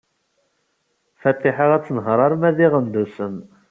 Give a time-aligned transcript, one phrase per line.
[1.21, 3.35] Fatiḥa ad tenheṛ arma d Iɣendusen.